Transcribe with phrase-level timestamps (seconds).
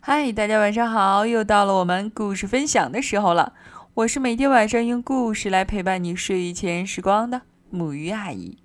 [0.00, 1.26] 嗨，大家晚上好！
[1.26, 3.52] 又到了我们故事分享的时候了。
[3.94, 8.58] 我是每天晚上用故事来陪伴你睡前时光的母鱼阿姨。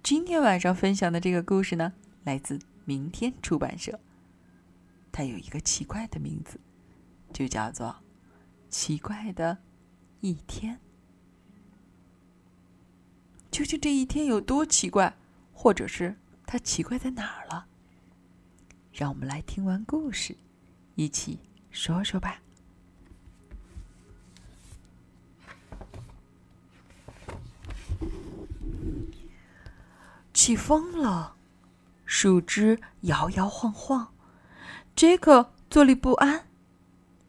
[0.00, 3.98] 今天晚上分享的这个故事呢，来自明天出版社。
[5.10, 6.58] 它有一个奇怪的名字，
[7.32, 7.88] 就叫做
[8.70, 9.58] 《奇怪的
[10.20, 10.74] 一天》。
[13.50, 15.14] 究竟这一天有多奇怪，
[15.52, 16.16] 或者是
[16.46, 17.66] 它奇怪在哪儿了？
[18.92, 20.36] 让我们来听完故事，
[20.96, 21.38] 一起
[21.70, 22.40] 说说吧。
[30.34, 31.36] 起风了，
[32.04, 34.12] 树枝摇摇晃晃，
[34.94, 36.46] 杰克坐立不安。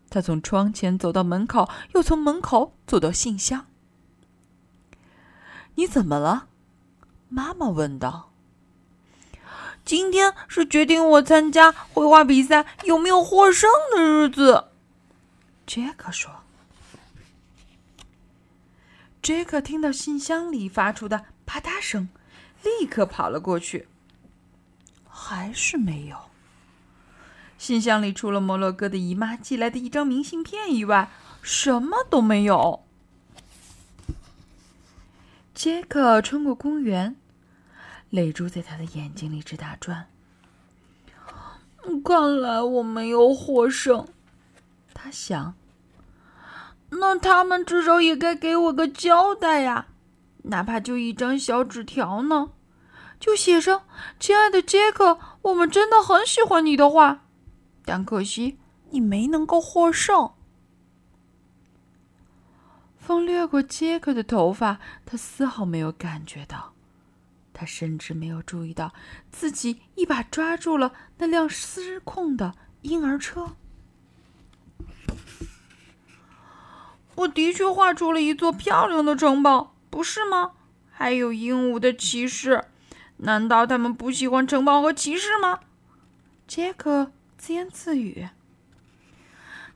[0.10, 3.68] 他从窗前走到门口，又从门口走到信箱。
[5.76, 6.50] 你怎么了？
[7.30, 8.33] 妈妈问道。
[9.86, 14.66] 今天是决定我参加绘画比赛有没有获胜的日子，
[15.68, 16.32] 杰克说。
[19.22, 22.10] 杰克听到信箱里发出的啪嗒声，
[22.64, 23.88] 立刻跑了过去。
[25.08, 26.18] 还是没有。
[27.58, 31.10] 信箱里除了摩洛哥的姨妈寄来的一张明信片以外，
[31.42, 32.84] 什么都没有。
[35.54, 37.16] 杰克穿过公园。
[38.14, 40.06] 泪珠在他的眼睛里直打转。
[42.06, 44.08] 看来我没有获胜，
[44.94, 45.56] 他想。
[46.92, 49.88] 那他们至少也该给我个交代呀，
[50.44, 52.52] 哪怕就一张小纸条呢，
[53.20, 53.82] 就写上
[54.20, 57.22] “亲爱的杰克，我们真的很喜欢你”的话。
[57.84, 58.60] 但可惜
[58.92, 60.34] 你没能够获胜。
[62.96, 66.73] 风掠过杰克的头发，他丝毫没有感觉到。
[67.54, 68.94] 他甚至没有注意到
[69.32, 73.56] 自己一把抓住了那辆失控的婴儿车。
[77.16, 80.54] 我的确画出了一座漂亮的城堡，不是吗？
[80.92, 82.66] 还有鹦鹉的骑士，
[83.18, 85.60] 难道他们不喜欢城堡和骑士吗？
[86.48, 88.30] 杰克自言自语。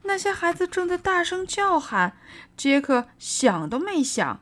[0.04, 2.18] 那些孩子正在大声叫喊，
[2.56, 4.40] 杰克想都没想，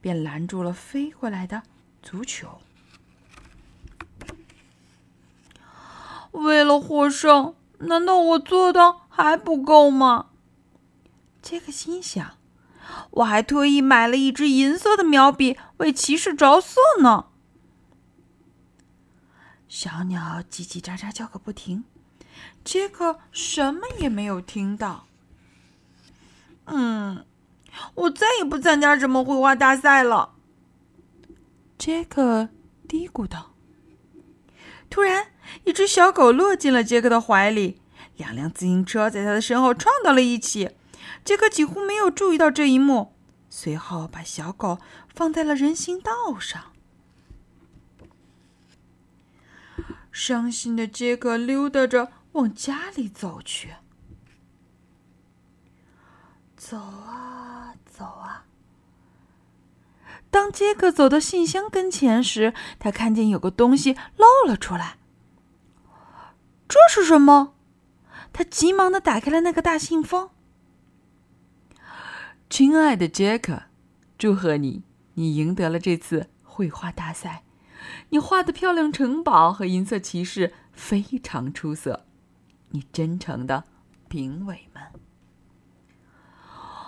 [0.00, 1.62] 便拦住了飞过来的
[2.02, 2.60] 足球。
[6.32, 10.26] 为了获胜，难道我做的还不够吗？
[11.42, 12.36] 杰克心想
[13.10, 17.26] ：“我还特意买了一支银色的描笔，为骑士着色呢。”
[19.66, 21.84] 小鸟叽叽喳喳叫个不停，
[22.64, 25.06] 杰克什么也没有听到。
[26.66, 27.24] 嗯，
[27.94, 30.34] 我再也不参加什么绘画大赛了。
[31.76, 32.48] 杰克
[32.86, 33.52] 嘀咕道。
[34.88, 35.28] 突然。
[35.64, 37.80] 一只小狗落进了杰克的怀里，
[38.16, 40.70] 两辆自行车在他的身后撞到了一起。
[41.24, 43.14] 杰克几乎没有注意到这一幕，
[43.48, 44.78] 随后把小狗
[45.12, 46.72] 放在了人行道上。
[50.12, 53.74] 伤心的杰克溜达着往家里走去。
[56.56, 58.44] 走啊走啊，
[60.30, 64.96] 当杰克走到信箱跟前时，他看见有个东西露了出来。
[66.70, 67.54] 这是什么？
[68.32, 70.30] 他急忙的打开了那个大信封。
[72.48, 73.64] 亲爱的杰克，
[74.16, 77.42] 祝贺你，你赢得了这次绘画大赛。
[78.10, 82.06] 你画的漂亮城堡和银色骑士非常出色。
[82.70, 83.64] 你真诚的
[84.08, 84.84] 评委们。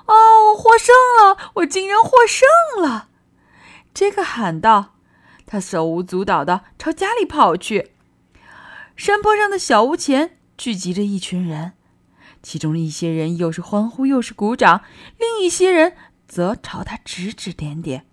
[0.07, 1.51] 哦，我获胜了！
[1.55, 2.49] 我竟然获胜
[2.81, 3.09] 了！
[3.93, 4.95] 杰克喊道，
[5.45, 7.91] 他手舞足蹈的朝家里跑去。
[8.97, 11.73] 山坡上的小屋前聚集着一群人，
[12.43, 14.85] 其中一些人又是欢呼又是鼓掌，
[15.19, 15.97] 另一些人
[16.29, 18.07] 则朝他指指点点，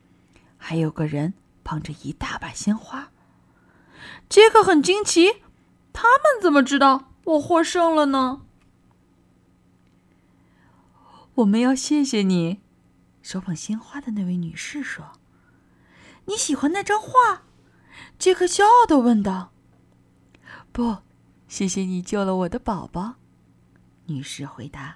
[0.58, 3.12] 还有个人捧着一大把鲜花。
[4.30, 5.42] 杰克很惊奇，
[5.94, 8.42] 他们怎么知道我获胜了呢？
[11.36, 12.62] 我们要谢谢你，
[13.22, 15.12] 手捧鲜花的那位女士说
[16.26, 17.44] ：“你喜欢那张画？”
[18.18, 19.52] 杰克骄傲的问道。
[20.80, 21.00] 不，
[21.50, 23.16] 谢谢你救了我的宝宝，
[24.06, 24.96] 女士回答。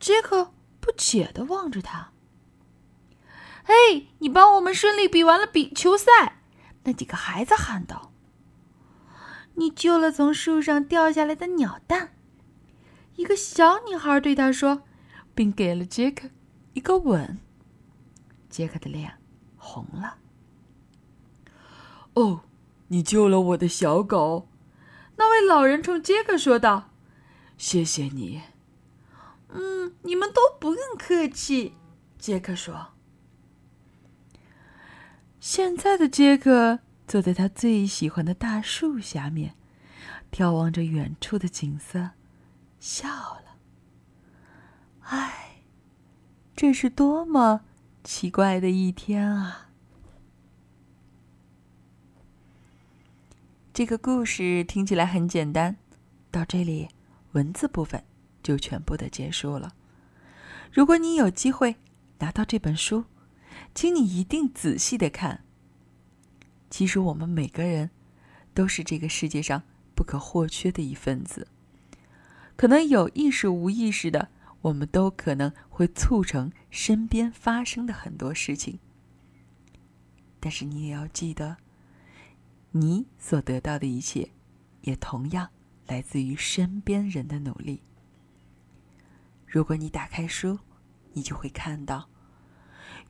[0.00, 2.10] 杰克不解的望着他。
[3.62, 6.40] 嘿，你帮我们顺利比完了比球赛，
[6.82, 8.10] 那几个孩子喊道。
[9.54, 12.16] 你救了从树上掉下来的鸟蛋，
[13.14, 14.82] 一个小女孩对他说，
[15.36, 16.30] 并给了杰克
[16.72, 17.38] 一个吻。
[18.50, 19.14] 杰克的脸
[19.56, 20.16] 红了。
[22.14, 22.40] 哦，
[22.88, 24.48] 你救了我的小狗。
[25.16, 26.90] 那位老人冲杰克说道
[27.56, 28.42] ：“谢谢你。
[29.48, 31.74] 嗯，你们都不用客气。
[32.18, 32.88] 杰克说。
[35.38, 39.54] 现在的杰克坐在他最喜欢的大树下面，
[40.32, 42.10] 眺望着远处的景色，
[42.80, 43.56] 笑了。
[45.02, 45.62] 唉，
[46.56, 47.60] 这是多么
[48.02, 49.68] 奇怪的一天啊！
[53.74, 55.76] 这个故事听起来很简单，
[56.30, 56.88] 到这里，
[57.32, 58.04] 文字部分
[58.40, 59.74] 就全部的结束了。
[60.72, 61.74] 如果你有机会
[62.20, 63.06] 拿到这本书，
[63.74, 65.42] 请你一定仔细的看。
[66.70, 67.90] 其实我们每个人
[68.54, 69.64] 都是这个世界上
[69.96, 71.48] 不可或缺的一份子。
[72.54, 74.28] 可能有意识、无意识的，
[74.60, 78.78] 我们都可能会促成身边发生的很多事情。
[80.38, 81.56] 但是你也要记得，
[82.76, 84.28] 你所得到的一切，
[84.80, 85.48] 也同样
[85.86, 87.80] 来自于身边人的努力。
[89.46, 90.58] 如果你打开书，
[91.12, 92.08] 你就会看到。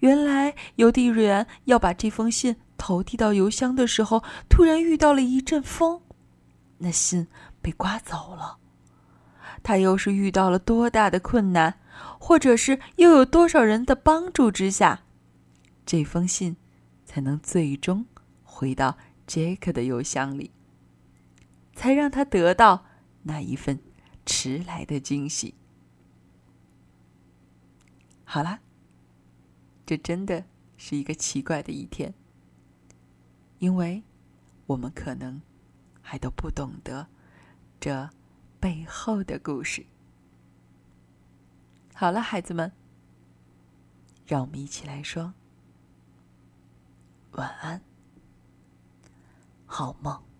[0.00, 6.02] 原来邮递员要把这封信投递到邮箱的时候，突然遇到了一阵风，
[6.76, 7.26] 那信
[7.62, 8.58] 被刮走了。
[9.62, 11.80] 他又是遇到了多大的困难，
[12.18, 15.04] 或者是又有多少人的帮助之下，
[15.86, 16.54] 这封信
[17.06, 18.04] 才能最终
[18.42, 20.50] 回到杰克的邮箱里，
[21.74, 22.86] 才让他得到
[23.22, 23.80] 那一份
[24.24, 25.54] 迟来的惊喜。
[28.24, 28.60] 好了。
[29.86, 30.46] 这真的
[30.78, 32.14] 是一个奇怪的一天，
[33.58, 34.02] 因为
[34.64, 35.42] 我们可能
[36.00, 37.06] 还都不懂得
[37.78, 38.08] 这
[38.58, 39.84] 背后的故事。
[41.92, 42.72] 好了，孩子们，
[44.26, 45.34] 让我们一起来说
[47.32, 47.82] 晚安，
[49.74, 50.33] 好梦。